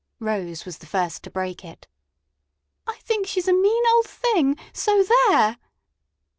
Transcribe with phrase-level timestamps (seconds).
[0.19, 1.87] Rose was the first to break it.
[2.87, 5.59] "I think she's a mean old thing so there!"